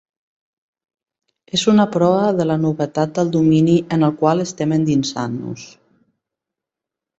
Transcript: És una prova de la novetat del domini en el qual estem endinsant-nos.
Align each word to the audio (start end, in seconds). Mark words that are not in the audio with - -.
És 1.57 1.65
una 1.73 1.85
prova 1.97 2.31
de 2.39 2.47
la 2.53 2.57
novetat 2.63 3.13
del 3.19 3.31
domini 3.37 3.77
en 3.97 4.09
el 4.09 4.17
qual 4.23 4.43
estem 4.49 4.77
endinsant-nos. 4.81 5.71